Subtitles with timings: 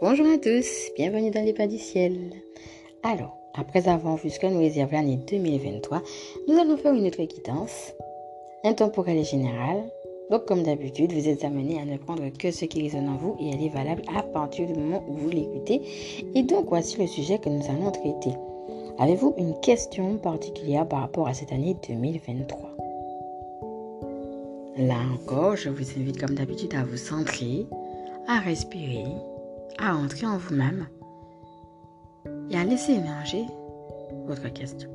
[0.00, 2.30] Bonjour à tous, bienvenue dans les pas du ciel.
[3.02, 6.02] Alors, après avoir vu ce que nous réserve l'année 2023,
[6.46, 7.94] nous allons faire une autre quittance,
[8.62, 9.82] intemporelle et générale.
[10.30, 13.36] Donc, comme d'habitude, vous êtes amenés à ne prendre que ce qui résonne en vous
[13.40, 15.82] et elle est valable à partir du moment où vous l'écoutez.
[16.36, 18.36] Et donc, voici le sujet que nous allons traiter.
[19.00, 22.70] Avez-vous une question particulière par rapport à cette année 2023
[24.76, 27.66] Là encore, je vous invite comme d'habitude à vous centrer,
[28.28, 29.06] à respirer
[29.78, 30.86] à entrer en vous-même
[32.50, 33.46] et à laisser émerger
[34.26, 34.88] votre question.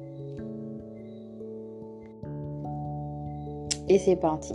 [3.90, 4.54] Et c'est parti.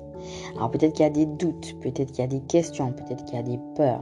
[0.56, 3.36] Alors peut-être qu'il y a des doutes, peut-être qu'il y a des questions, peut-être qu'il
[3.36, 4.00] y a des peurs.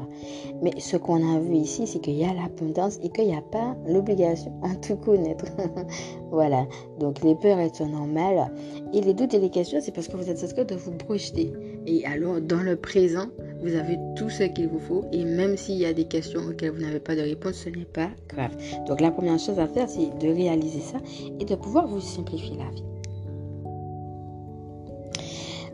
[0.62, 3.43] Mais ce qu'on a vu ici, c'est qu'il y a l'abondance et qu'il n'y a
[3.43, 5.47] pas l'obligation à tout connaître.
[6.31, 6.67] voilà.
[7.01, 8.53] Donc les peurs, elles sont normales.
[8.93, 10.93] Et les doutes et les questions, c'est parce que vous êtes en train de vous
[10.93, 11.53] projeter.
[11.87, 13.27] Et alors, dans le présent,
[13.61, 16.73] vous avez tout ce qu'il vous faut et même s'il y a des questions auxquelles
[16.73, 18.56] vous n'avez pas de réponse, ce n'est pas grave.
[18.87, 20.98] Donc la première chose à faire, c'est de réaliser ça
[21.41, 22.84] et de pouvoir vous simplifier la vie.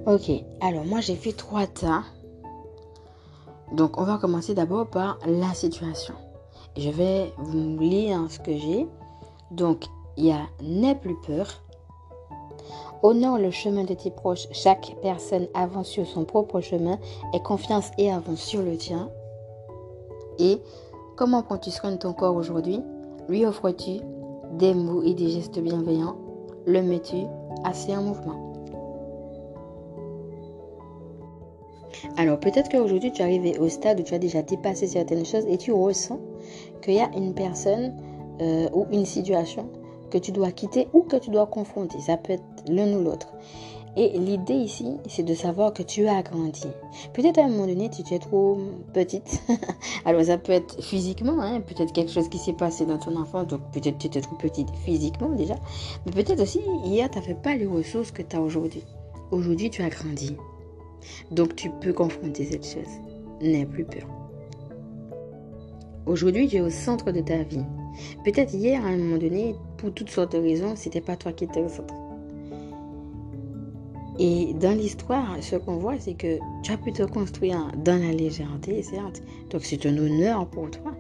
[0.07, 2.03] Ok, alors moi j'ai fait trois tas.
[3.73, 6.15] Donc on va commencer d'abord par la situation.
[6.77, 8.87] Je vais vous lire ce que j'ai.
[9.51, 9.85] Donc
[10.17, 11.63] il y a n'aie plus peur,
[13.03, 14.47] Honore le chemin de tes proches.
[14.53, 16.99] Chaque personne avance sur son propre chemin.
[17.35, 19.11] Aie confiance et avance sur le tien.
[20.39, 20.59] Et
[21.17, 22.81] comment prends-tu soin de ton corps aujourd'hui?
[23.29, 24.01] Lui offres-tu
[24.53, 26.17] des mots et des gestes bienveillants?
[26.65, 27.25] Le mets-tu
[27.65, 28.53] assez en mouvement?
[32.17, 35.45] Alors peut-être qu'aujourd'hui tu es arrivé au stade où tu as déjà dépassé certaines choses
[35.47, 36.21] et tu ressens
[36.83, 37.95] qu'il y a une personne
[38.41, 39.69] euh, ou une situation
[40.13, 41.99] que tu dois quitter ou que tu dois confronter.
[42.01, 43.33] Ça peut être l'un ou l'autre.
[43.97, 46.67] Et l'idée ici, c'est de savoir que tu as grandi.
[47.13, 48.59] Peut-être à un moment donné, tu, es trop
[48.93, 49.43] petite.
[50.05, 53.49] Alors ça peut être physiquement, hein, peut-être quelque chose qui s'est passé dans ton enfance,
[53.49, 55.57] donc peut-être tu étais trop petite physiquement déjà.
[56.07, 58.85] Mais peut-être aussi, hier, tu n'avais pas les ressources que tu as aujourd'hui.
[59.31, 60.37] Aujourd'hui, tu as grandi.
[61.31, 62.93] Donc tu peux confronter cette chose.
[63.43, 64.07] N'aie plus peur.
[66.07, 67.65] Aujourd'hui, tu es au centre de ta vie.
[68.25, 71.45] Peut-être hier, à un moment donné, pour toutes sortes de raisons, c'était pas toi qui
[71.45, 71.69] étais au.
[74.19, 78.13] Et dans l'histoire, ce qu'on voit, c'est que tu as pu te construire dans la
[78.13, 79.23] légèreté, certes.
[79.51, 80.93] Donc c'est un honneur pour toi.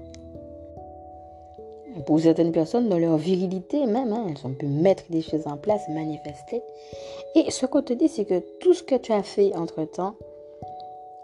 [2.06, 5.58] Pour certaines personnes, dans leur virilité même, hein, elles ont pu mettre des choses en
[5.58, 6.62] place, manifester.
[7.34, 10.14] Et ce qu'on te dit, c'est que tout ce que tu as fait entre-temps,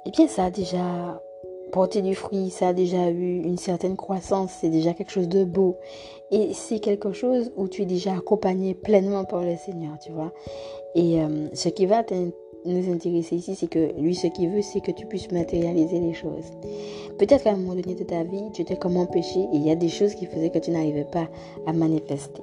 [0.04, 1.22] eh bien, ça a déjà
[1.70, 5.44] porter du fruit, ça a déjà eu une certaine croissance, c'est déjà quelque chose de
[5.44, 5.76] beau.
[6.30, 10.32] Et c'est quelque chose où tu es déjà accompagné pleinement par le Seigneur, tu vois.
[10.94, 12.04] Et euh, ce qui va
[12.64, 16.12] nous intéresser ici, c'est que lui, ce qu'il veut, c'est que tu puisses matérialiser les
[16.12, 16.50] choses.
[17.18, 19.70] Peut-être qu'à un moment donné de ta vie, tu étais comme empêché et il y
[19.70, 21.28] a des choses qui faisaient que tu n'arrivais pas
[21.66, 22.42] à manifester.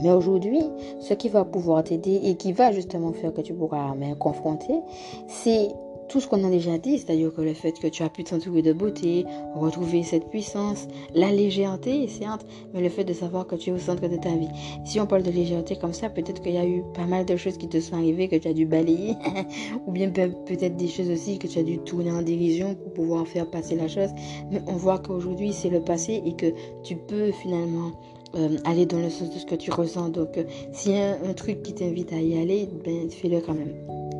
[0.00, 0.60] Mais aujourd'hui,
[1.00, 4.80] ce qui va pouvoir t'aider et qui va justement faire que tu pourras me confronter,
[5.28, 5.68] c'est
[6.12, 8.60] tout ce qu'on a déjà dit, c'est-à-dire que le fait que tu as pu t'entourer
[8.60, 9.24] de beauté,
[9.54, 13.78] retrouver cette puissance, la légèreté, certes, mais le fait de savoir que tu es au
[13.78, 14.50] centre de ta vie.
[14.84, 17.34] Si on parle de légèreté comme ça, peut-être qu'il y a eu pas mal de
[17.36, 19.14] choses qui te sont arrivées, que tu as dû balayer,
[19.86, 23.26] ou bien peut-être des choses aussi que tu as dû tourner en dérision pour pouvoir
[23.26, 24.10] faire passer la chose.
[24.50, 26.52] Mais on voit qu'aujourd'hui, c'est le passé et que
[26.82, 27.92] tu peux finalement
[28.34, 30.10] euh, aller dans le sens de ce que tu ressens.
[30.10, 33.54] Donc, euh, s'il y a un, truc qui t'invite à y aller, ben, fais-le quand
[33.54, 34.11] même.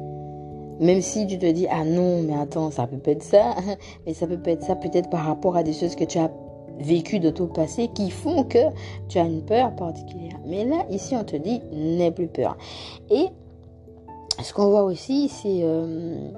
[0.81, 3.55] Même si tu te dis, ah non, mais attends, ça peut pas être ça.
[4.07, 6.31] Mais ça peut pas être ça peut-être par rapport à des choses que tu as
[6.79, 8.59] vécues de ton passé qui font que
[9.09, 10.39] tu as une peur particulière.
[10.47, 12.57] Mais là, ici, on te dit, n'aie plus peur.
[13.11, 13.27] Et
[14.43, 16.31] ce qu'on voit aussi, c'est euh,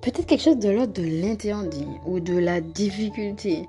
[0.00, 3.68] peut-être quelque chose de l'ordre de l'interdit ou de la difficulté.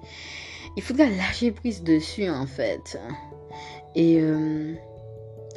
[0.77, 2.99] Il faudra lâcher prise dessus, en fait.
[3.95, 4.19] Et...
[4.19, 4.75] Euh,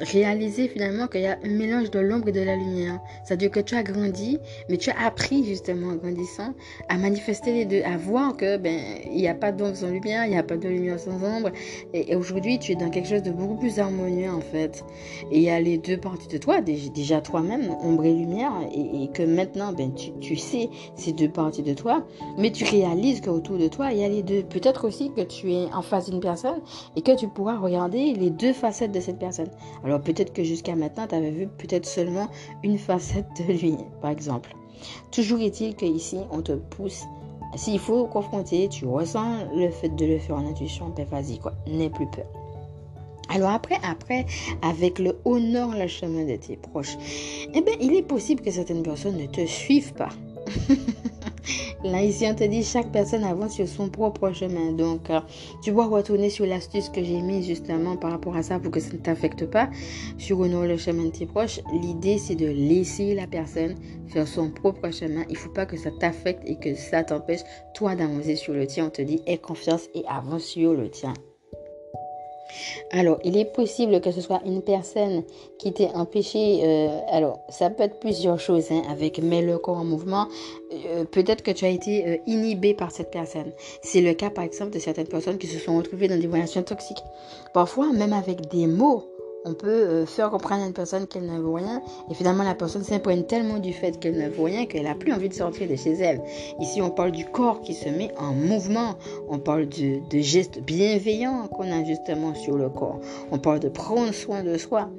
[0.03, 2.99] réaliser finalement qu'il y a un mélange de l'ombre et de la lumière.
[3.23, 4.39] C'est-à-dire que tu as grandi,
[4.69, 6.53] mais tu as appris justement en grandissant
[6.89, 10.25] à manifester les deux, à voir que ben il n'y a pas d'ombre sans lumière,
[10.25, 11.51] il n'y a pas de lumière sans ombre.
[11.93, 14.83] Et, aujourd'hui, tu es dans quelque chose de beaucoup plus harmonieux en fait.
[15.31, 19.09] Et il y a les deux parties de toi, déjà toi-même, ombre et lumière, et,
[19.13, 22.05] que maintenant, ben tu, tu sais ces deux parties de toi,
[22.37, 24.43] mais tu réalises qu'autour de toi, il y a les deux.
[24.43, 26.61] Peut-être aussi que tu es en face d'une personne
[26.95, 29.49] et que tu pourras regarder les deux facettes de cette personne.
[29.83, 32.29] Alors peut-être que jusqu'à maintenant, tu avais vu peut-être seulement
[32.63, 34.55] une facette de lui, par exemple.
[35.11, 37.03] Toujours est-il qu'ici, on te pousse.
[37.55, 41.53] S'il faut confronter, tu ressens le fait de le faire en intuition, ben vas-y quoi,
[41.67, 42.25] n'aie plus peur.
[43.29, 44.25] Alors après, après,
[44.61, 46.97] avec le honore le chemin de tes proches,
[47.53, 50.09] eh bien, il est possible que certaines personnes ne te suivent pas.
[51.83, 54.71] Là, ici, on te dit chaque personne avance sur son propre chemin.
[54.71, 55.19] Donc, euh,
[55.61, 58.79] tu dois retourner sur l'astuce que j'ai mise justement par rapport à ça pour que
[58.79, 59.69] ça ne t'affecte pas.
[60.17, 63.75] Sur honorer le chemin de tes proches, l'idée, c'est de laisser la personne
[64.07, 65.23] faire son propre chemin.
[65.29, 67.41] Il ne faut pas que ça t'affecte et que ça t'empêche,
[67.73, 68.87] toi, d'avancer sur le tien.
[68.87, 71.13] On te dit, aie confiance et avance sur le tien.
[72.91, 75.23] Alors, il est possible que ce soit une personne
[75.57, 76.61] qui t'ait empêché.
[76.63, 80.27] Euh, alors, ça peut être plusieurs choses hein, avec mais le corps en mouvement.
[80.73, 83.51] Euh, peut-être que tu as été euh, inhibé par cette personne.
[83.81, 86.63] C'est le cas, par exemple, de certaines personnes qui se sont retrouvées dans des relations
[86.63, 87.03] toxiques.
[87.53, 89.12] Parfois, même avec des mots
[89.45, 92.55] on peut euh, faire comprendre à une personne qu'elle ne veut rien et finalement la
[92.55, 95.67] personne s'imprègne tellement du fait qu'elle ne veut rien qu'elle n'a plus envie de sortir
[95.67, 96.21] de chez elle.
[96.59, 98.95] Ici on parle du corps qui se met en mouvement,
[99.29, 102.99] on parle de, gestes bienveillants qu'on a justement sur le corps,
[103.31, 104.89] on parle de prendre soin de soi.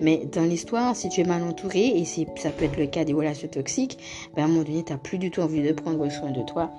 [0.00, 3.04] Mais dans l'histoire, si tu es mal entouré et si ça peut être le cas
[3.04, 3.98] des relations toxiques,
[4.34, 6.42] ben à un moment donné tu n'as plus du tout envie de prendre soin de
[6.42, 6.70] toi.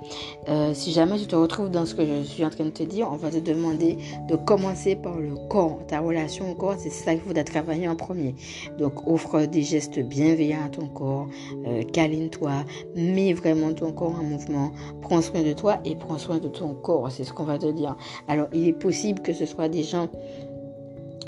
[0.49, 2.83] Euh, si jamais tu te retrouves dans ce que je suis en train de te
[2.83, 3.97] dire, on va te demander
[4.27, 7.95] de commencer par le corps, ta relation au corps, c'est ça il faut travailler en
[7.95, 8.35] premier.
[8.77, 11.27] Donc, offre des gestes bienveillants à ton corps,
[11.65, 12.65] euh, câline-toi,
[12.95, 14.71] mets vraiment ton corps en mouvement,
[15.01, 17.71] prends soin de toi et prends soin de ton corps, c'est ce qu'on va te
[17.71, 17.95] dire.
[18.27, 20.09] Alors, il est possible que ce soit des gens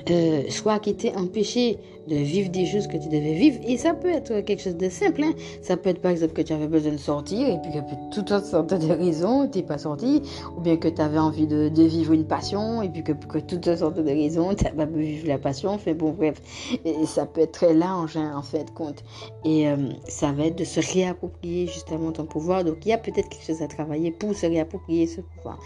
[0.10, 3.60] euh, soit qui t'aient empêché de vivre des choses que tu devais vivre.
[3.68, 5.24] Et ça peut être quelque chose de simple.
[5.24, 5.34] Hein.
[5.62, 8.10] Ça peut être par exemple que tu avais besoin de sortir et puis que pour
[8.12, 10.22] toutes sortes de raisons, tu n'es pas sorti.
[10.58, 13.76] Ou bien que tu avais envie de, vivre une passion et puis que pour toutes
[13.76, 15.72] sortes de raisons, tu n'as pas pu vivre la passion.
[15.72, 16.42] Enfin bon, bref.
[16.86, 19.04] Et ça peut être très large hein, en fait, compte.
[19.44, 22.64] Et euh, ça va être de se réapproprier justement ton pouvoir.
[22.64, 25.60] Donc il y a peut-être quelque chose à travailler pour se réapproprier ce pouvoir.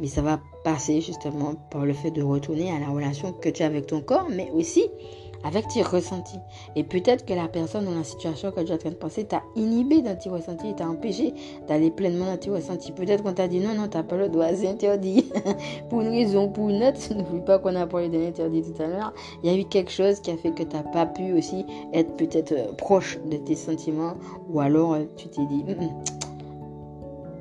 [0.00, 3.62] Mais ça va passer justement par le fait de retourner à la relation que tu
[3.62, 4.90] as avec ton corps, mais aussi
[5.44, 6.38] avec tes ressentis.
[6.74, 9.24] Et peut-être que la personne dans la situation que tu es en train de penser
[9.24, 11.34] t'a inhibé dans tes ressentis, t'a empêché
[11.68, 12.92] d'aller pleinement dans tes ressentis.
[12.92, 15.30] Peut-être qu'on t'a dit non, non, t'as pas le droit, c'est interdit.
[15.88, 18.86] pour une raison, pour une autre, n'oublie pas qu'on a parlé de l'interdit tout à
[18.86, 19.12] l'heure.
[19.42, 22.16] Il y a eu quelque chose qui a fait que t'as pas pu aussi être
[22.16, 24.14] peut-être euh, proche de tes sentiments,
[24.50, 25.90] ou alors euh, tu t'es dit, hum, hum,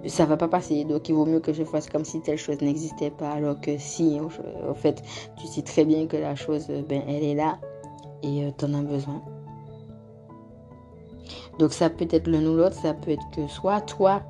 [0.07, 0.83] ça va pas passer.
[0.83, 3.77] Donc il vaut mieux que je fasse comme si telle chose n'existait pas, alors que
[3.77, 5.01] si, en fait,
[5.37, 7.57] tu sais très bien que la chose, ben, elle est là
[8.23, 9.21] et euh, tu en as besoin.
[11.59, 14.21] Donc ça peut être l'un ou l'autre, ça peut être que soit toi,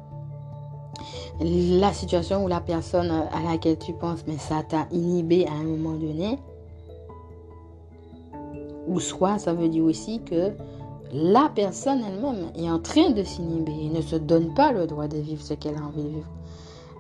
[1.40, 5.64] la situation ou la personne à laquelle tu penses, mais ça t'a inhibé à un
[5.64, 6.40] moment donné.
[8.88, 10.52] Ou soit ça veut dire aussi que
[11.12, 15.08] la personne elle-même est en train de s'inhiber et ne se donne pas le droit
[15.08, 16.30] de vivre ce qu'elle a envie de vivre.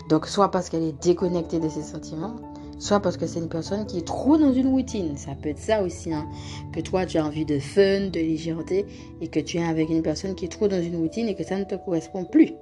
[0.09, 2.35] Donc soit parce qu'elle est déconnectée de ses sentiments,
[2.80, 5.18] soit parce que c'est une personne qui est trop dans une routine.
[5.18, 6.25] Ça peut être ça aussi, hein,
[6.74, 8.86] que toi tu as envie de fun, de légèreté,
[9.22, 11.44] et que tu es avec une personne qui est trop dans une routine et que
[11.44, 12.54] ça ne te correspond plus.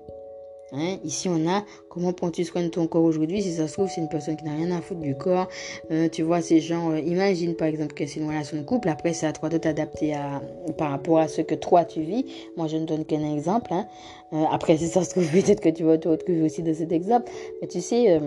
[0.76, 3.44] Hein, ici, on a comment prends-tu soin de ton corps aujourd'hui.
[3.44, 5.48] Si ça se trouve, c'est une personne qui n'a rien à foutre du corps.
[5.92, 8.90] Euh, tu vois, ces gens, euh, imagine par exemple que c'est une relation de couple.
[8.90, 10.16] Après, c'est à toi de t'adapter
[10.80, 12.26] par rapport à ce que toi tu vis.
[12.58, 13.72] Moi, je ne donne qu'un exemple.
[13.72, 13.86] Hein.
[14.34, 16.92] Euh, après, si ça se trouve, peut-être que tu vas te retrouver aussi de cet
[16.92, 17.32] exemple.
[17.62, 18.20] Mais tu sais,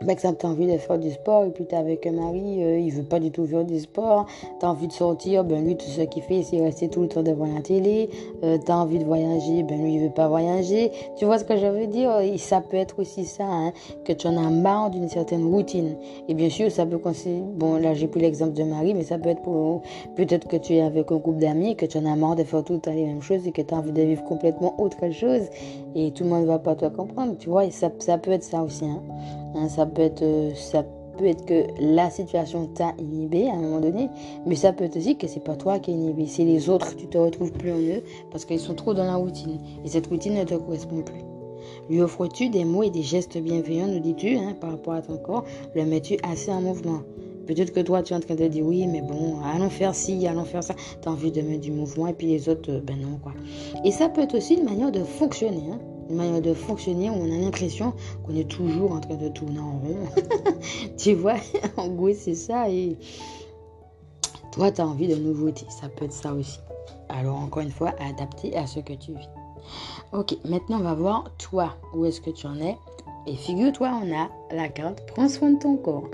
[0.00, 2.12] par exemple, tu as envie de faire du sport et puis tu es avec un
[2.12, 4.26] mari, euh, il veut pas du tout faire du sport.
[4.60, 7.08] Tu as envie de sortir, ben lui, tout ce qu'il fait, c'est rester tout le
[7.08, 8.10] temps devant la télé.
[8.42, 10.90] Euh, tu as envie de voyager, ben lui, il veut pas voyager.
[11.16, 12.12] Tu vois ce que je veux dire?
[12.38, 13.72] Ça peut être aussi ça, hein,
[14.04, 15.96] que tu en as marre d'une certaine routine.
[16.28, 19.18] Et bien sûr, ça peut consister, bon, là j'ai pris l'exemple de mari, mais ça
[19.18, 19.82] peut être pour,
[20.14, 22.62] peut-être que tu es avec un groupe d'amis, que tu en as marre de faire
[22.62, 25.10] tout le temps les mêmes choses et que tu as envie de vivre complètement autre
[25.10, 25.42] chose
[25.94, 28.62] et tout le monde va pas te comprendre, tu vois, ça, ça peut être ça
[28.62, 28.84] aussi.
[28.84, 29.00] Hein.
[29.56, 30.84] Hein, ça, peut être, euh, ça
[31.16, 34.10] peut être que la situation t'a inhibé à un moment donné,
[34.44, 36.94] mais ça peut être aussi que c'est pas toi qui es inhibé, c'est les autres,
[36.94, 40.08] tu te retrouves plus en eux parce qu'ils sont trop dans la routine et cette
[40.08, 41.22] routine ne te correspond plus.
[41.88, 45.16] Lui offres-tu des mots et des gestes bienveillants, nous dis-tu, hein, par rapport à ton
[45.16, 45.44] corps,
[45.74, 47.00] le mets-tu assez en mouvement?
[47.46, 50.26] Peut-être que toi, tu es en train de dire oui, mais bon, allons faire ci,
[50.26, 50.74] allons faire ça.
[51.00, 53.32] Tu as envie de mettre du mouvement et puis les autres, euh, ben non, quoi.
[53.84, 55.62] Et ça peut être aussi une manière de fonctionner.
[55.72, 55.78] Hein.
[56.08, 57.92] Une manière de fonctionner où on a l'impression
[58.24, 59.98] qu'on est toujours en train de tourner en rond.
[60.96, 61.36] tu vois,
[61.76, 62.70] en gros, c'est ça.
[62.70, 62.96] Et
[64.52, 65.66] toi, tu as envie de nouveautés.
[65.68, 66.58] Ça peut être ça aussi.
[67.08, 69.28] Alors, encore une fois, adapté à ce que tu vis.
[70.12, 72.76] Ok, maintenant, on va voir toi, où est-ce que tu en es
[73.26, 76.08] et figure-toi, on a la carte Prends soin de ton corps.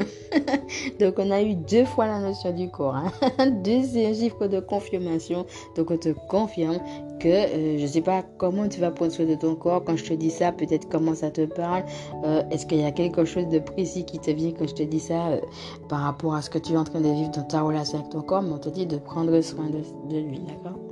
[1.01, 2.97] Donc, on a eu deux fois la notion du corps.
[2.97, 3.13] Hein.
[3.65, 3.83] Deux
[4.15, 5.47] chiffre de confirmation.
[5.77, 6.79] Donc, on te confirme
[7.21, 9.85] que euh, je ne sais pas comment tu vas prendre soin de ton corps.
[9.85, 11.85] Quand je te dis ça, peut-être comment ça te parle.
[12.25, 14.83] Euh, est-ce qu'il y a quelque chose de précis qui te vient quand je te
[14.83, 15.41] dis ça euh,
[15.89, 18.11] par rapport à ce que tu es en train de vivre dans ta relation avec
[18.11, 18.43] ton corps?
[18.43, 20.92] Mais on te dit de prendre soin de lui, d'accord?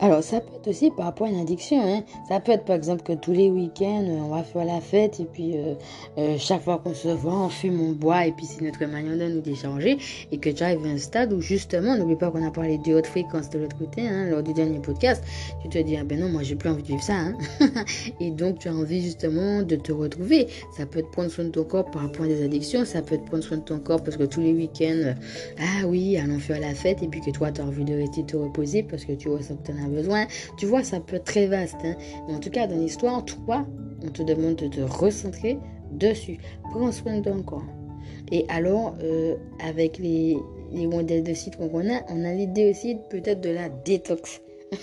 [0.00, 1.80] Alors, ça peut être aussi par rapport à une addiction.
[1.80, 2.02] Hein.
[2.28, 5.24] Ça peut être par exemple que tous les week-ends, on va faire la fête et
[5.24, 5.74] puis euh,
[6.18, 9.16] euh, chaque fois qu'on se voit, on fume, on boit et puis c'est notre manière
[9.16, 9.98] de nous décharger.
[10.32, 12.94] Et que tu arrives à un stade où justement, n'oublie pas qu'on a parlé de
[12.94, 15.22] haute fréquence de l'autre côté hein, lors du dernier podcast.
[15.62, 17.14] Tu te dis, ah ben non, moi j'ai plus envie de vivre ça.
[17.14, 17.36] Hein.
[18.20, 20.48] et donc, tu as envie justement de te retrouver.
[20.76, 22.84] Ça peut te prendre soin de ton corps par rapport à des addictions.
[22.84, 25.14] Ça peut te prendre soin de ton corps parce que tous les week-ends,
[25.58, 28.24] ah oui, allons faire la fête et puis que toi, tu as envie de rester
[28.24, 30.26] te reposer parce que tu ressens que tu as besoin.
[30.56, 31.76] Tu vois, ça peut être très vaste.
[31.84, 31.94] Hein.
[32.26, 33.66] Mais en tout cas, dans l'histoire, toi,
[34.04, 35.58] on te demande de te recentrer
[35.92, 36.38] dessus.
[36.70, 37.64] Prends soin de ton corps.
[38.32, 40.36] Et alors, euh, avec les,
[40.72, 44.40] les modèles de site qu'on a, on a l'idée aussi peut-être de la détox.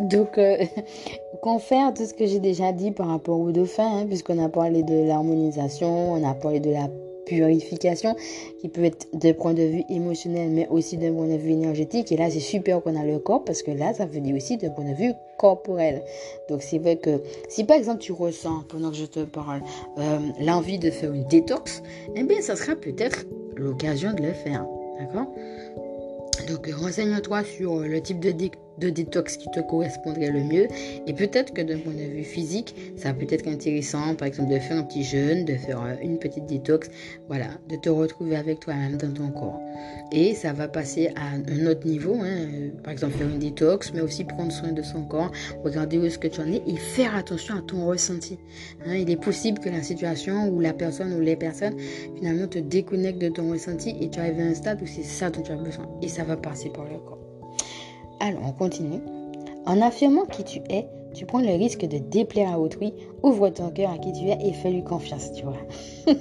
[0.00, 0.64] Donc, euh,
[1.42, 4.82] confère tout ce que j'ai déjà dit par rapport au dauphin, hein, puisqu'on a parlé
[4.82, 6.88] de l'harmonisation, on a parlé de la
[7.30, 8.16] purification
[8.60, 12.10] qui peut être d'un point de vue émotionnel mais aussi d'un point de vue énergétique.
[12.10, 14.56] Et là c'est super qu'on a le corps parce que là ça veut dire aussi
[14.56, 16.02] d'un point de vue corporel.
[16.48, 19.62] Donc c'est vrai que si par exemple tu ressens pendant que je te parle
[19.98, 21.82] euh, l'envie de faire une détox
[22.16, 24.66] eh bien ça sera peut-être l'occasion de le faire.
[24.98, 25.26] D'accord?
[26.48, 28.32] Donc renseigne-toi sur le type de,
[28.80, 30.66] de détox qui te correspondrait le mieux.
[31.06, 34.58] Et peut-être que d'un point de vue physique, ça peut être intéressant, par exemple, de
[34.58, 36.90] faire un petit jeûne, de faire euh, une petite détox,
[37.28, 39.60] voilà, de te retrouver avec toi-même dans ton corps.
[40.12, 43.92] Et ça va passer à un autre niveau, hein, euh, par exemple, faire une détox,
[43.94, 45.30] mais aussi prendre soin de son corps,
[45.64, 48.38] regarder où est-ce que tu en es et faire attention à ton ressenti.
[48.86, 48.94] Hein.
[48.94, 51.76] il est possible que la situation ou la personne ou les personnes
[52.16, 55.30] finalement te déconnectent de ton ressenti et tu arrives à un stade où c'est ça
[55.30, 55.88] dont tu as besoin.
[56.02, 57.29] Et ça va passer par le corps.
[58.20, 59.00] Alors, on continue.
[59.66, 62.92] En affirmant qui tu es, tu prends le risque de déplaire à autrui.
[63.22, 65.56] Ouvre ton cœur à qui tu es et fais-lui confiance, tu vois.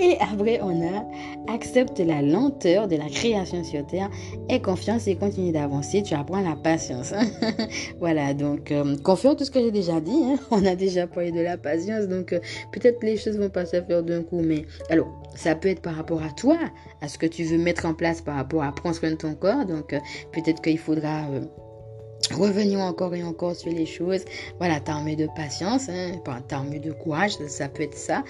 [0.00, 4.08] Et après, on a accepte la lenteur de la création sur Terre,
[4.48, 6.02] aie confiance et continue d'avancer.
[6.02, 7.12] Tu apprends la patience.
[8.00, 10.22] voilà, donc euh, confirme tout ce que j'ai déjà dit.
[10.24, 10.38] Hein.
[10.50, 12.40] On a déjà parlé de la patience, donc euh,
[12.72, 15.96] peut-être les choses vont pas se faire d'un coup, mais alors ça peut être par
[15.96, 16.56] rapport à toi,
[17.02, 19.34] à ce que tu veux mettre en place par rapport à prendre soin de ton
[19.34, 19.66] corps.
[19.66, 19.98] Donc euh,
[20.32, 21.26] peut-être qu'il faudra
[22.32, 24.24] revenir encore et encore sur les choses.
[24.58, 28.22] Voilà, t'as de patience, hein, t'as de courage, ça peut être ça.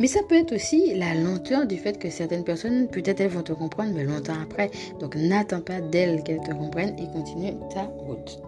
[0.00, 3.42] Mais ça peut être aussi la lenteur du fait que certaines personnes, peut-être elles vont
[3.42, 4.70] te comprendre, mais longtemps après.
[5.00, 8.40] Donc n'attends pas d'elles qu'elles te comprennent et continue ta route.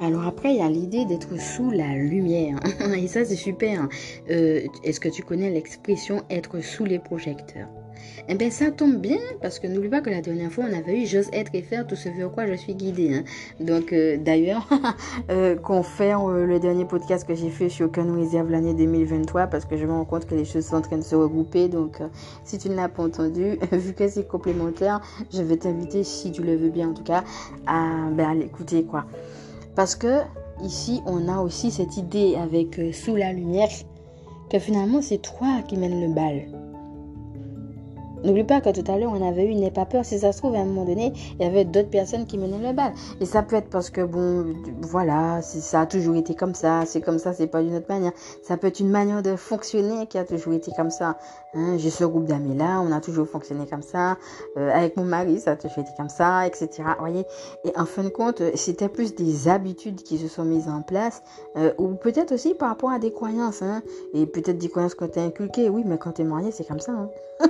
[0.00, 2.58] Alors après, il y a l'idée d'être sous la lumière.
[2.96, 3.88] Et ça, c'est super.
[4.30, 7.68] Euh, est-ce que tu connais l'expression être sous les projecteurs?
[8.28, 11.02] Eh bien, ça tombe bien parce que n'oublie pas que la dernière fois, on avait
[11.02, 13.14] eu J'ose être et faire tout ce vers quoi je suis guidée.
[13.14, 13.24] Hein.
[13.60, 14.68] Donc, euh, d'ailleurs,
[15.30, 19.64] euh, confère euh, le dernier podcast que j'ai fait sur nous Réserve l'année 2023 parce
[19.64, 21.68] que je me rends compte que les choses sont en train de se regrouper.
[21.68, 22.00] Donc,
[22.44, 25.00] si tu ne l'as pas entendu, vu que c'est complémentaire,
[25.32, 27.24] je vais t'inviter, si tu le veux bien en tout cas,
[27.66, 28.84] à, ben, à l'écouter.
[28.84, 29.04] quoi.
[29.74, 30.20] Parce que
[30.62, 33.68] ici, on a aussi cette idée avec Sous la lumière
[34.50, 36.57] que finalement, c'est toi qui mènes le bal.
[38.24, 40.04] N'oublie pas que tout à l'heure, on avait eu N'aie pas peur.
[40.04, 42.58] Si ça se trouve, à un moment donné, il y avait d'autres personnes qui menaient
[42.58, 42.92] le bal.
[43.20, 46.84] Et ça peut être parce que, bon, voilà, ça a toujours été comme ça.
[46.86, 48.12] C'est comme ça, c'est pas d'une autre manière.
[48.42, 51.18] Ça peut être une manière de fonctionner qui a toujours été comme ça.
[51.54, 54.18] Hein, J'ai ce groupe d'amis-là, on a toujours fonctionné comme ça.
[54.56, 56.68] Euh, avec mon mari, ça a toujours été comme ça, etc.
[56.98, 57.24] Voyez
[57.64, 61.22] Et en fin de compte, c'était plus des habitudes qui se sont mises en place.
[61.56, 63.62] Euh, ou peut-être aussi par rapport à des croyances.
[63.62, 65.70] Hein, et peut-être des croyances qu'on t'a inculquées.
[65.70, 66.92] Oui, mais quand t'es marié, c'est comme ça.
[66.92, 67.10] Hein.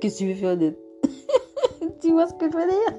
[0.00, 0.74] Qu'est-ce que tu veux faire de...
[2.00, 2.98] tu vois ce que je veux dire?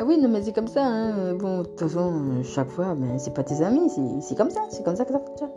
[0.00, 0.84] Ah oui, non, mais c'est comme ça.
[0.84, 1.34] Hein.
[1.34, 3.90] Bon, de toute façon, chaque fois, ben, c'est pas tes amis,
[4.20, 4.62] c'est comme ça.
[4.70, 5.50] C'est comme ça que ça fonctionne.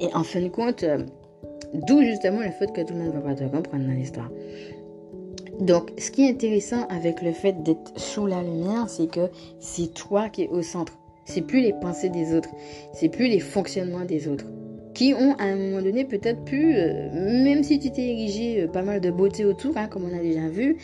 [0.00, 1.04] Et en fin de compte, euh,
[1.74, 4.30] d'où justement le fait que tout le monde ne va pas te comprendre dans l'histoire.
[5.60, 9.92] Donc, ce qui est intéressant avec le fait d'être sous la lumière, c'est que c'est
[9.94, 10.98] toi qui es au centre.
[11.24, 12.50] C'est plus les pensées des autres.
[12.92, 14.46] C'est plus les fonctionnements des autres
[14.94, 18.68] qui ont à un moment donné peut-être pu, euh, même si tu t'es érigé euh,
[18.68, 20.76] pas mal de beauté autour, hein, comme on a déjà vu,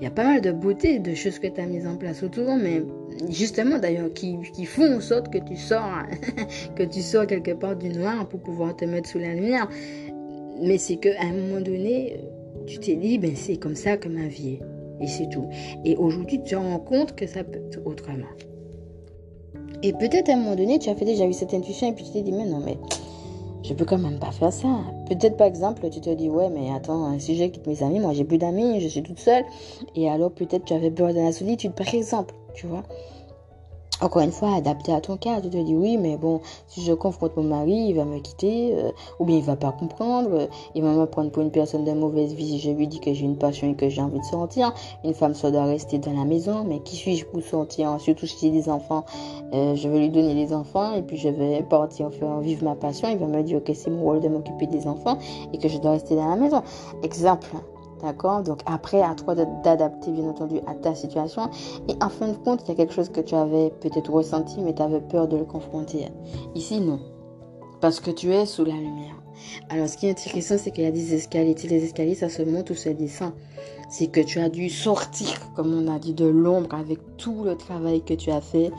[0.00, 2.22] il y a pas mal de beauté, de choses que tu as mises en place
[2.22, 2.82] autour, mais
[3.28, 6.02] justement d'ailleurs qui, font en sorte que tu sors,
[6.76, 9.68] que tu sors quelque part du noir pour pouvoir te mettre sous la lumière.
[10.60, 12.20] Mais c'est qu'à un moment donné,
[12.66, 14.60] tu t'es dit, ben c'est comme ça que ma vie est.
[15.00, 15.46] Et c'est tout.
[15.84, 18.26] Et aujourd'hui, tu te rends compte que ça peut être autrement.
[19.82, 22.04] Et peut-être à un moment donné, tu as fait déjà eu cette intuition et puis
[22.04, 22.76] tu t'es dit, mais non, mais
[23.62, 24.68] je peux quand même pas faire ça.
[25.08, 28.12] Peut-être par exemple, tu te dis, ouais, mais attends, si je quitte mes amis, moi
[28.12, 29.44] j'ai plus d'amis, je suis toute seule.
[29.94, 32.82] Et alors peut-être tu avais peur de la solitude, par exemple, tu vois.
[34.00, 35.40] Encore une fois, adapté à ton cas.
[35.40, 38.74] Tu te dis oui, mais bon, si je confronte mon mari, il va me quitter,
[38.74, 41.84] euh, ou bien il va pas comprendre, euh, il va me prendre pour une personne
[41.84, 44.20] de mauvaise vie si je lui dis que j'ai une passion et que j'ai envie
[44.20, 44.72] de sortir.
[45.04, 48.00] Une femme, ça doit rester dans la maison, mais qui suis-je pour sortir?
[48.00, 49.04] Surtout si j'ai des enfants,
[49.52, 52.74] euh, je vais lui donner des enfants et puis je vais partir faire vivre ma
[52.74, 53.08] passion.
[53.10, 55.18] Il va me dire que c'est mon rôle de m'occuper des enfants
[55.52, 56.62] et que je dois rester dans la maison.
[57.02, 57.48] Exemple.
[58.02, 61.50] D'accord Donc après, à toi d'adapter, bien entendu, à ta situation.
[61.88, 64.60] Et en fin de compte, il y a quelque chose que tu avais peut-être ressenti,
[64.60, 66.08] mais tu avais peur de le confronter.
[66.54, 67.00] Ici, non.
[67.80, 69.14] Parce que tu es sous la lumière.
[69.68, 71.54] Alors, ce qui est intéressant, c'est qu'il y a des escaliers.
[71.54, 73.32] les escaliers, ça se monte ou se descend.
[73.88, 77.56] C'est que tu as dû sortir, comme on a dit, de l'ombre avec tout le
[77.56, 78.70] travail que tu as fait.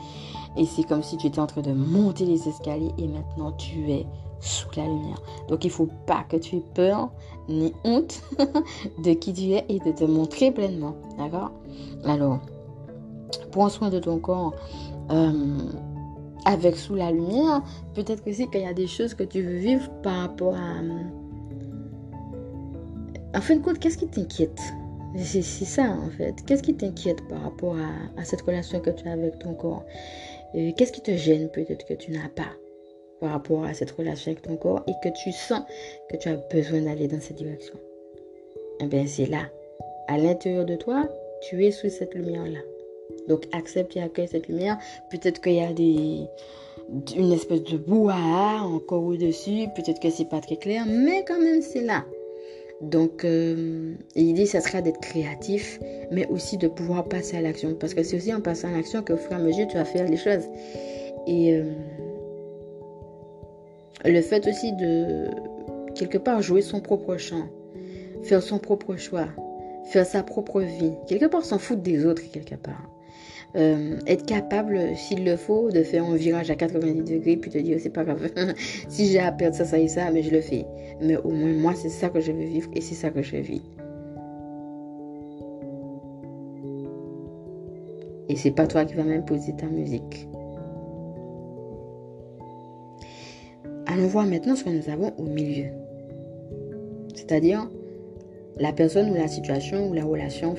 [0.56, 3.90] Et c'est comme si tu étais en train de monter les escaliers et maintenant tu
[3.90, 4.06] es
[4.40, 5.22] sous la lumière.
[5.48, 7.10] Donc il ne faut pas que tu aies peur
[7.50, 8.22] ni honte
[9.04, 10.94] de qui tu es et de te montrer pleinement.
[11.18, 11.52] D'accord?
[12.04, 12.40] Alors,
[13.52, 14.54] prends soin de ton corps
[15.10, 15.58] euh,
[16.46, 17.62] avec sous la lumière.
[17.94, 20.80] Peut-être que c'est qu'il y a des choses que tu veux vivre par rapport à...
[20.82, 21.02] Euh,
[23.36, 24.60] en fin de compte, qu'est-ce qui t'inquiète?
[25.16, 26.34] C'est ça en fait.
[26.46, 27.76] Qu'est-ce qui t'inquiète par rapport
[28.16, 29.84] à, cette relation que tu as avec ton corps?
[30.52, 32.52] Qu'est-ce qui te gêne peut-être que tu n'as pas?
[33.20, 35.62] Par rapport à cette relation avec ton corps et que tu sens
[36.10, 37.74] que tu as besoin d'aller dans cette direction.
[38.80, 39.48] Eh bien, c'est là,
[40.08, 41.08] à l'intérieur de toi,
[41.42, 42.60] tu es sous cette lumière-là.
[43.28, 44.78] Donc, accepte et accueille cette lumière.
[45.10, 46.26] Peut-être qu'il y a des,
[47.16, 49.66] une espèce de bouhaha encore au-dessus.
[49.76, 52.04] Peut-être que c'est pas très clair, mais quand même, c'est là.
[52.80, 55.78] Donc, euh, l'idée, ça sera d'être créatif,
[56.10, 57.74] mais aussi de pouvoir passer à l'action.
[57.74, 59.84] Parce que c'est aussi en passant à l'action qu'au fur et à mesure, tu vas
[59.84, 60.44] faire les choses.
[61.26, 61.64] Et euh,
[64.04, 65.26] le fait aussi de,
[65.94, 67.48] quelque part, jouer son propre chant,
[68.22, 69.28] faire son propre choix,
[69.84, 72.90] faire sa propre vie, quelque part s'en foutre des autres, quelque part.
[73.56, 77.58] Euh, être capable, s'il le faut, de faire un virage à 90 degrés, puis te
[77.58, 78.28] dire, c'est pas grave,
[78.88, 80.64] si j'ai à perdre ça, ça et ça, mais je le fais.
[81.02, 83.36] Mais au moins, moi, c'est ça que je veux vivre et c'est ça que je
[83.36, 83.62] vis.
[88.28, 90.28] Et c'est pas toi qui vas m'imposer ta musique.
[93.90, 95.66] Allons voir maintenant ce que nous avons au milieu.
[97.16, 97.68] C'est-à-dire
[98.56, 100.54] la personne ou la situation ou la relation.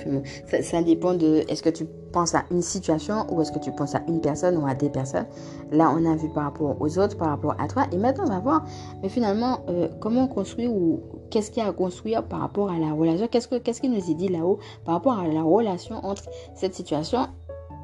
[0.61, 3.95] Ça, dépend de est-ce que tu penses à une situation ou est-ce que tu penses
[3.95, 5.27] à une personne ou à des personnes.
[5.71, 7.85] Là, on a vu par rapport aux autres, par rapport à toi.
[7.93, 8.65] Et maintenant, on va voir,
[9.01, 12.79] mais finalement, euh, comment construire ou qu'est-ce qu'il y a à construire par rapport à
[12.79, 13.29] la relation?
[13.29, 17.27] Qu'est-ce qu'il nous est dit là-haut par rapport à la relation entre cette situation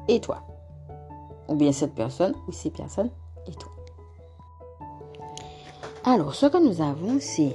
[0.08, 0.42] et toi?
[1.48, 3.08] Ou bien cette personne ou ces personnes
[3.46, 3.77] et toi?
[6.10, 7.54] Alors, ce que nous avons, c'est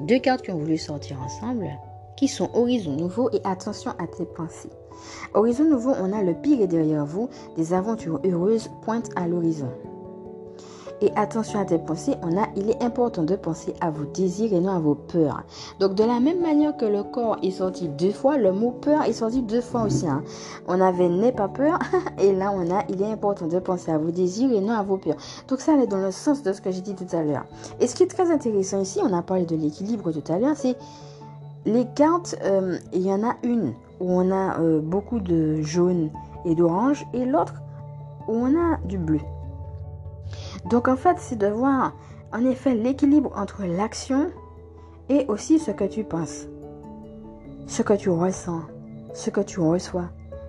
[0.00, 1.70] deux cartes qui ont voulu sortir ensemble,
[2.14, 4.68] qui sont Horizon Nouveau et Attention à tes pensées.
[5.32, 9.70] Horizon Nouveau, on a le pire derrière vous, des aventures heureuses pointent à l'horizon.
[11.02, 14.54] Et attention à tes pensées, on a, il est important de penser à vos désirs
[14.54, 15.42] et non à vos peurs.
[15.78, 19.02] Donc de la même manière que le corps est sorti deux fois, le mot peur
[19.02, 20.08] est sorti deux fois aussi.
[20.08, 20.22] Hein.
[20.66, 21.78] On avait n'aie pas peur
[22.18, 24.82] et là on a, il est important de penser à vos désirs et non à
[24.82, 25.16] vos peurs.
[25.48, 27.44] Donc ça est dans le sens de ce que j'ai dit tout à l'heure.
[27.78, 30.56] Et ce qui est très intéressant ici, on a parlé de l'équilibre tout à l'heure,
[30.56, 30.76] c'est
[31.66, 36.10] les cartes, euh, il y en a une où on a euh, beaucoup de jaune
[36.44, 37.54] et d'orange et l'autre
[38.28, 39.20] où on a du bleu.
[40.70, 41.94] Donc en fait, c'est de voir
[42.32, 44.30] en effet l'équilibre entre l'action
[45.08, 46.46] et aussi ce que tu penses,
[47.66, 48.62] ce que tu ressens,
[49.14, 50.08] ce que tu reçois,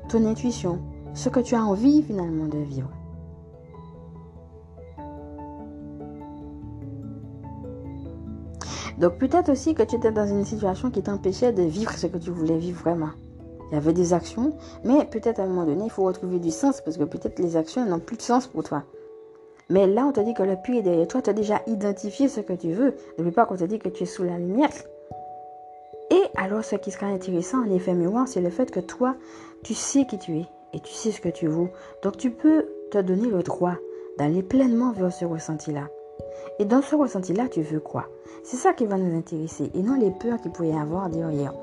[0.10, 0.80] ton intuition,
[1.14, 2.90] ce que tu as envie finalement de vivre.
[8.98, 12.18] Donc peut-être aussi que tu étais dans une situation qui t'empêchait de vivre ce que
[12.18, 13.12] tu voulais vivre vraiment.
[13.70, 16.50] Il y avait des actions, mais peut-être à un moment donné, il faut retrouver du
[16.50, 18.84] sens parce que peut-être les actions n'ont plus de sens pour toi.
[19.70, 22.30] Mais là, on te dit que le puits est derrière toi, tu as déjà identifié
[22.30, 22.96] ce que tu veux.
[23.18, 24.70] N'oublie pas qu'on te dit que tu es sous la lumière.
[26.10, 29.16] Et alors, ce qui sera intéressant en effet miroir, c'est le fait que toi,
[29.64, 31.68] tu sais qui tu es et tu sais ce que tu veux.
[32.02, 33.76] Donc, tu peux te donner le droit
[34.18, 35.90] d'aller pleinement vers ce ressenti-là.
[36.60, 38.08] Et dans ce ressenti-là, tu veux quoi?
[38.44, 41.54] C'est ça qui va nous intéresser et non les peurs qu'il pourrait y avoir derrière.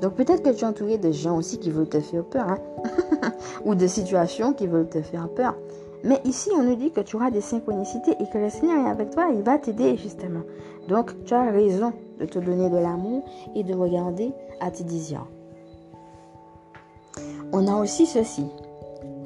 [0.00, 2.58] Donc peut-être que tu es entouré de gens aussi qui veulent te faire peur, hein?
[3.64, 5.54] ou de situations qui veulent te faire peur.
[6.04, 8.90] Mais ici, on nous dit que tu auras des synchronicités et que le Seigneur est
[8.90, 10.42] avec toi, il va t'aider justement.
[10.88, 15.26] Donc, tu as raison de te donner de l'amour et de regarder à tes désirs.
[17.52, 18.46] On a aussi ceci.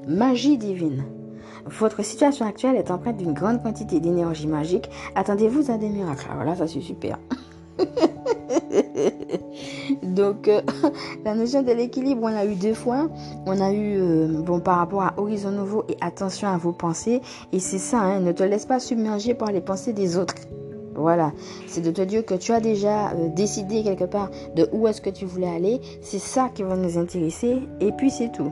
[0.06, 1.04] Magie divine.
[1.64, 4.88] Votre situation actuelle est empreinte d'une grande quantité d'énergie magique.
[5.14, 6.28] Attendez-vous à des miracles.
[6.30, 7.18] Alors là, ça c'est super.
[10.02, 10.60] Donc, euh,
[11.24, 13.08] la notion de l'équilibre, on l'a eu deux fois.
[13.46, 17.20] On a eu, euh, bon, par rapport à Horizon Nouveau et attention à vos pensées.
[17.52, 20.34] Et c'est ça, hein, ne te laisse pas submerger par les pensées des autres.
[20.94, 21.32] Voilà,
[21.66, 25.02] c'est de te dire que tu as déjà euh, décidé quelque part de où est-ce
[25.02, 25.80] que tu voulais aller.
[26.00, 27.58] C'est ça qui va nous intéresser.
[27.80, 28.50] Et puis c'est tout.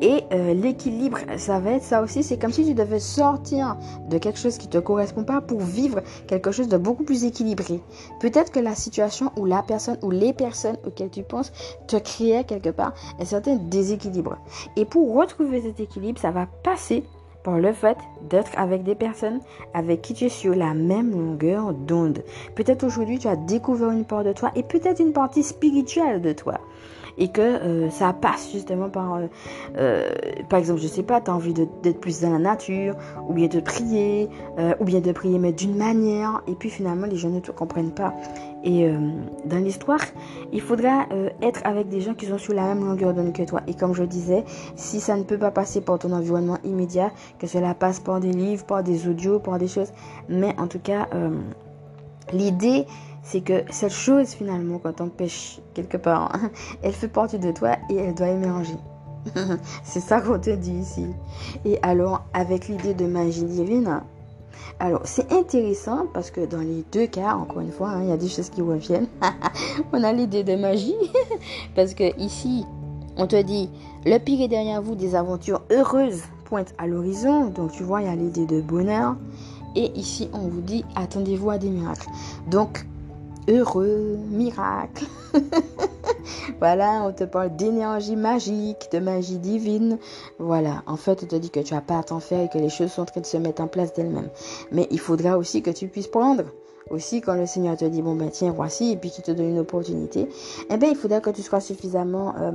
[0.00, 2.22] Et euh, l'équilibre, ça va être ça aussi.
[2.22, 3.76] C'est comme si tu devais sortir
[4.08, 7.24] de quelque chose qui ne te correspond pas pour vivre quelque chose de beaucoup plus
[7.24, 7.82] équilibré.
[8.20, 11.52] Peut-être que la situation ou la personne ou les personnes auxquelles tu penses
[11.86, 14.36] te créaient quelque part un certain déséquilibre.
[14.76, 17.04] Et pour retrouver cet équilibre, ça va passer
[17.42, 17.96] par le fait
[18.28, 19.40] d'être avec des personnes
[19.74, 22.22] avec qui tu es sur la même longueur d'onde.
[22.54, 26.32] Peut-être aujourd'hui tu as découvert une part de toi et peut-être une partie spirituelle de
[26.32, 26.60] toi
[27.18, 29.26] et que euh, ça passe justement par, euh,
[29.76, 30.10] euh,
[30.48, 32.94] par exemple, je sais pas, tu as envie d'être plus dans la nature,
[33.28, 34.28] ou bien de prier,
[34.80, 37.92] ou bien de prier, mais d'une manière, et puis finalement les gens ne te comprennent
[37.92, 38.14] pas.
[38.62, 38.90] Et
[39.46, 40.00] dans l'histoire,
[40.52, 41.06] il faudra
[41.40, 43.60] être avec des gens qui sont sur la même longueur d'onde que toi.
[43.66, 44.44] Et comme je disais,
[44.76, 48.32] si ça ne peut pas passer par ton environnement immédiat, que cela passe par des
[48.32, 49.92] livres, par des audios, par des choses,
[50.28, 51.08] mais en tout cas,
[52.32, 52.86] l'idée
[53.22, 56.32] c'est que cette chose finalement, quand on pêche quelque part,
[56.82, 58.76] elle fait partie de toi et elle doit émerger.
[59.84, 61.06] c'est ça qu'on te dit ici.
[61.64, 64.00] Et alors, avec l'idée de magie divine,
[64.78, 68.12] alors c'est intéressant parce que dans les deux cas, encore une fois, hein, il y
[68.12, 69.08] a des choses qui reviennent.
[69.92, 70.94] on a l'idée de magie
[71.74, 72.64] parce que ici,
[73.16, 73.68] on te dit
[74.06, 77.50] le pire est derrière vous, des aventures heureuses pointent à l'horizon.
[77.50, 79.16] Donc tu vois, il y a l'idée de bonheur.
[79.76, 82.08] Et ici, on vous dit attendez-vous à des miracles.
[82.50, 82.86] Donc
[83.48, 85.06] heureux, miracle.
[86.58, 89.98] voilà, on te parle d'énergie magique, de magie divine.
[90.38, 92.58] Voilà, en fait, on te dit que tu n'as pas à t'en faire et que
[92.58, 94.30] les choses sont en train de se mettre en place d'elles-mêmes.
[94.72, 96.44] Mais il faudra aussi que tu puisses prendre.
[96.90, 99.50] Aussi, quand le Seigneur te dit, bon ben tiens, voici, et puis qu'il te donne
[99.50, 100.28] une opportunité,
[100.68, 102.50] eh bien, il faudra que tu sois suffisamment euh,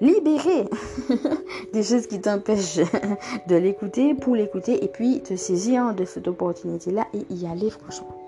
[0.00, 0.68] libéré
[1.72, 2.80] des choses qui t'empêchent
[3.46, 8.21] de l'écouter pour l'écouter et puis te saisir de cette opportunité-là et y aller franchement.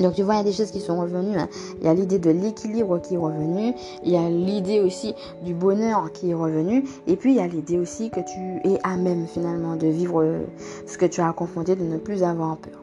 [0.00, 1.36] Donc tu vois, il y a des choses qui sont revenues.
[1.38, 1.48] Hein.
[1.80, 3.74] Il y a l'idée de l'équilibre qui est revenu.
[4.04, 6.84] Il y a l'idée aussi du bonheur qui est revenu.
[7.06, 10.22] Et puis il y a l'idée aussi que tu es à même finalement de vivre
[10.22, 10.44] euh,
[10.86, 12.80] ce que tu as confronté, de ne plus avoir peur.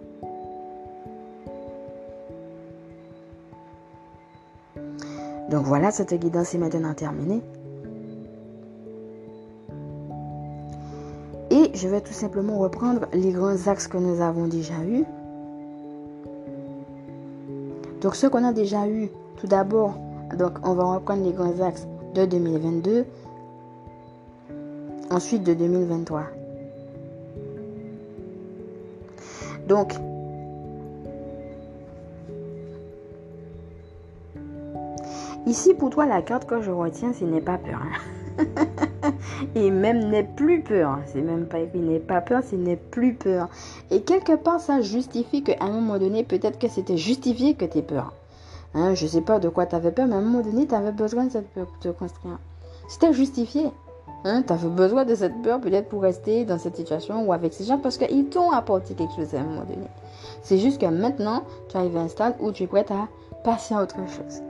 [5.50, 7.42] Donc voilà, cette guidance est maintenant terminée.
[11.50, 15.06] Et je vais tout simplement reprendre les grands axes que nous avons déjà eus.
[18.08, 19.96] Donc ce qu'on a déjà eu, tout d'abord,
[20.38, 23.06] donc on va reprendre les grands axes de 2022,
[25.12, 26.24] ensuite de 2023.
[29.68, 29.94] Donc,
[35.46, 37.82] ici pour toi, la carte que je retiens, ce n'est pas peur.
[38.38, 38.46] Hein.
[39.56, 41.00] Et même n'est plus peur.
[41.08, 43.50] C'est même pas écrit n'est pas peur, c'est n'est plus peur.
[43.92, 47.80] Et quelque part, ça justifie qu'à un moment donné, peut-être que c'était justifié que tu
[47.80, 48.14] aies peur.
[48.74, 50.76] Hein, je sais pas de quoi tu avais peur, mais à un moment donné, tu
[50.76, 52.40] avais besoin de cette peur pour te construire.
[52.88, 53.72] C'était justifié.
[54.24, 57.54] Hein, tu avais besoin de cette peur peut-être pour rester dans cette situation ou avec
[57.54, 59.88] ces gens parce qu'ils t'ont apporté quelque chose à un moment donné.
[60.42, 63.08] C'est juste que maintenant, tu arrives à un stade où tu es prête à
[63.44, 64.42] passer à autre chose.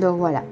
[0.00, 0.42] Donc voilà.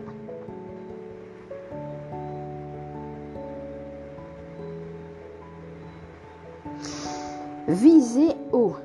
[7.72, 8.76] Visez haut.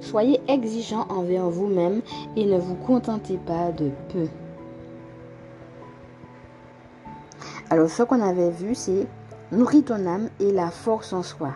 [0.00, 2.02] Soyez exigeant envers vous-même
[2.34, 4.26] et ne vous contentez pas de peu.
[7.70, 9.06] Alors, ce qu'on avait vu, c'est
[9.52, 11.50] nourrir ton âme et la force en soi.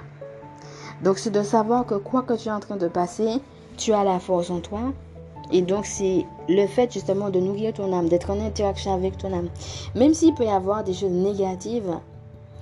[1.03, 3.41] Donc, c'est de savoir que quoi que tu es en train de passer,
[3.77, 4.93] tu as la force en toi.
[5.51, 9.33] Et donc, c'est le fait justement de nourrir ton âme, d'être en interaction avec ton
[9.33, 9.49] âme.
[9.97, 11.99] Même s'il peut y avoir des choses négatives,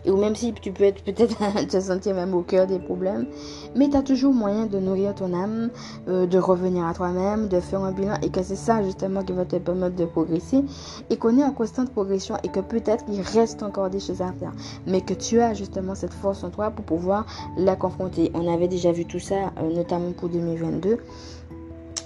[0.07, 1.37] ou même si tu peux être peut-être
[1.69, 3.27] te sentir même au cœur des problèmes,
[3.75, 5.71] mais tu as toujours moyen de nourrir ton âme,
[6.09, 9.33] euh, de revenir à toi-même, de faire un bilan et que c'est ça justement qui
[9.33, 10.65] va te permettre de progresser
[11.11, 14.33] et qu'on est en constante progression et que peut-être il reste encore des choses à
[14.33, 14.53] faire,
[14.87, 18.31] mais que tu as justement cette force en toi pour pouvoir la confronter.
[18.35, 20.99] On avait déjà vu tout ça, euh, notamment pour 2022.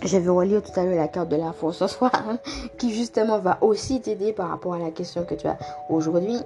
[0.05, 2.11] Je vais relire tout à l'heure la carte de la force en soi,
[2.79, 6.39] qui justement va aussi t'aider par rapport à la question que tu as aujourd'hui.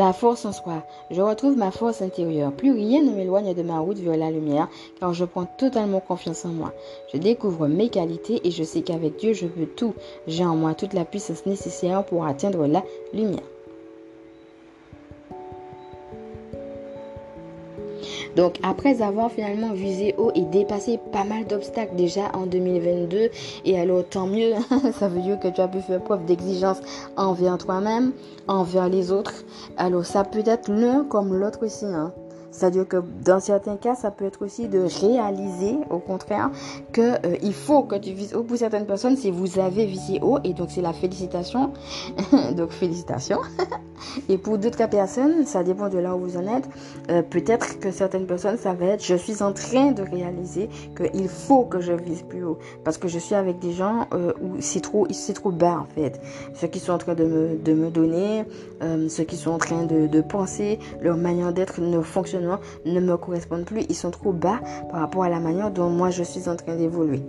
[0.00, 0.82] La force en soi.
[1.10, 2.52] Je retrouve ma force intérieure.
[2.52, 6.46] Plus rien ne m'éloigne de ma route vers la lumière, car je prends totalement confiance
[6.46, 6.72] en moi.
[7.12, 9.92] Je découvre mes qualités et je sais qu'avec Dieu, je peux tout.
[10.26, 12.82] J'ai en moi toute la puissance nécessaire pour atteindre la
[13.12, 13.44] lumière.
[18.36, 23.30] Donc après avoir finalement visé haut et dépassé pas mal d'obstacles déjà en 2022,
[23.64, 24.52] et alors tant mieux,
[24.98, 26.80] ça veut dire que tu as pu faire preuve d'exigence
[27.16, 28.12] envers toi-même,
[28.48, 29.44] envers les autres.
[29.76, 31.86] Alors ça peut être l'un comme l'autre aussi.
[31.86, 32.12] Hein.
[32.50, 36.50] C'est-à-dire que dans certains cas, ça peut être aussi de réaliser, au contraire,
[36.92, 38.42] que euh, faut que tu vises haut.
[38.42, 41.72] Pour certaines personnes, si vous avez visé haut, et donc c'est la félicitation.
[42.56, 43.40] donc félicitations.
[44.28, 46.68] et pour d'autres personnes, ça dépend de là où vous en êtes.
[47.10, 51.28] Euh, peut-être que certaines personnes, ça va être, je suis en train de réaliser qu'il
[51.28, 52.58] faut que je vise plus haut.
[52.84, 55.94] Parce que je suis avec des gens euh, où c'est trop, c'est trop bas, en
[55.94, 56.20] fait.
[56.54, 58.44] Ceux qui sont en train de me, de me donner,
[59.08, 63.16] ceux qui sont en train de, de penser, leur manière d'être ne fonctionne ne me
[63.16, 63.84] correspondent plus.
[63.88, 66.76] Ils sont trop bas par rapport à la manière dont moi je suis en train
[66.76, 67.22] d'évoluer.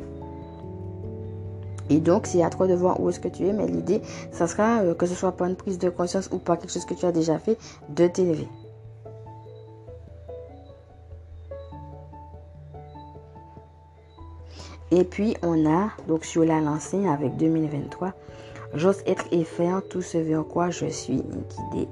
[1.90, 4.48] Et donc, c'est à toi de voir où est-ce que tu es, mais l'idée, ça
[4.48, 6.94] sera euh, que ce soit pas une prise de conscience ou pas quelque chose que
[6.94, 7.58] tu as déjà fait,
[7.90, 8.48] de t'élever.
[14.92, 18.14] Et puis, on a, donc sur la lancée avec 2023,
[18.74, 21.88] J'ose être et faire tout ce vers quoi je suis guidée.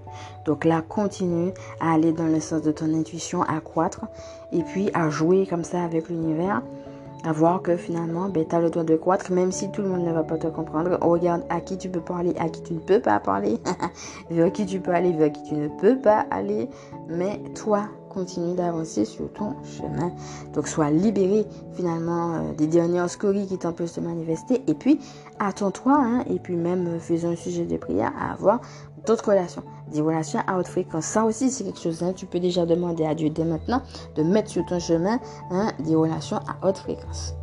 [0.45, 4.05] Donc là, continue à aller dans le sens de ton intuition, à croître
[4.51, 6.61] et puis à jouer comme ça avec l'univers.
[7.25, 10.05] À voir que finalement, ben, tu le droit de croître, même si tout le monde
[10.05, 10.97] ne va pas te comprendre.
[11.01, 13.59] Regarde à qui tu peux parler, à qui tu ne peux pas parler,
[14.29, 16.69] vers qui tu peux aller, vers qui tu ne peux pas aller.
[17.09, 20.12] Mais toi, continue d'avancer sur ton chemin.
[20.54, 24.62] Donc sois libéré finalement euh, des dernières scories qui t'empêchent de manifester.
[24.67, 25.00] Et puis
[25.39, 28.60] attends-toi, hein, et puis même euh, faisons un sujet de prière à avoir
[29.06, 29.63] d'autres relations.
[29.93, 31.06] Des relations à haute fréquence.
[31.06, 32.04] Ça aussi c'est quelque chose.
[32.04, 33.82] Hein, tu peux déjà demander à Dieu dès maintenant
[34.15, 35.19] de mettre sur ton chemin
[35.52, 37.34] hein, des relations à haute fréquence.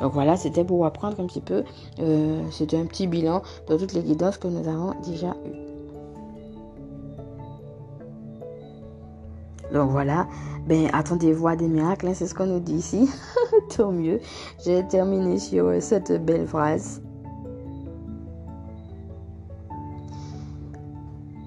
[0.00, 1.64] Donc voilà, c'était pour apprendre un petit peu.
[2.00, 5.65] Euh, c'était un petit bilan de toutes les guidances que nous avons déjà eues.
[9.72, 10.26] Donc voilà,
[10.66, 13.08] ben attendez-vous à des miracles, hein, c'est ce qu'on nous dit ici.
[13.76, 14.20] Tant mieux.
[14.64, 17.02] J'ai terminé sur cette belle phrase.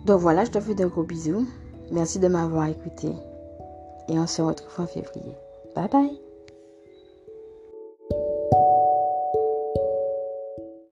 [0.06, 1.48] Donc voilà, je te fais de gros bisous.
[1.92, 3.10] Merci de m'avoir écouté.
[4.08, 5.36] Et on se retrouve en février.
[5.76, 6.29] Bye bye.